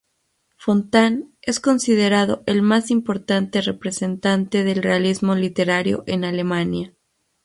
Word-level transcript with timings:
Fontane 0.57 1.27
es 1.43 1.59
considerado 1.59 2.41
el 2.47 2.63
más 2.63 2.89
importante 2.89 3.61
representante 3.61 4.63
del 4.63 4.81
realismo 4.81 5.35
literario 5.35 6.03
en 6.07 6.25
Alemania. 6.25 6.95